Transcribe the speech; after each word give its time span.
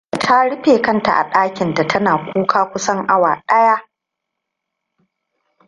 Falmata 0.11 0.27
ta 0.27 0.49
rufe 0.49 0.81
kanta 0.81 1.13
a 1.17 1.23
ɗakinta 1.29 1.87
tana 1.87 2.31
kuka 2.33 2.69
kusan 2.71 3.05
awa 3.09 3.43
daya. 3.47 3.89